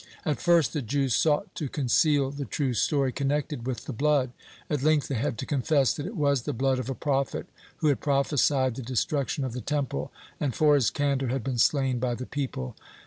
At 0.25 0.41
first 0.41 0.73
the 0.73 0.81
Jews 0.81 1.13
sought 1.13 1.53
to 1.53 1.69
conceal 1.69 2.31
the 2.31 2.45
true 2.45 2.73
story 2.73 3.11
connected 3.11 3.67
with 3.67 3.85
the 3.85 3.93
blood. 3.93 4.31
At 4.67 4.81
length 4.81 5.07
they 5.09 5.13
had 5.13 5.37
to 5.37 5.45
confess, 5.45 5.93
that 5.93 6.07
it 6.07 6.15
was 6.15 6.41
the 6.41 6.53
blood 6.53 6.79
of 6.79 6.89
a 6.89 6.95
prophet 6.95 7.45
who 7.75 7.87
had 7.89 7.99
prophesied 8.01 8.73
the 8.73 8.81
destruction 8.81 9.43
of 9.43 9.53
the 9.53 9.61
Temple, 9.61 10.11
and 10.39 10.55
for 10.55 10.73
his 10.73 10.89
candor 10.89 11.27
had 11.27 11.43
been 11.43 11.59
slain 11.59 11.99
by 11.99 12.15
the 12.15 12.25
people. 12.25 12.75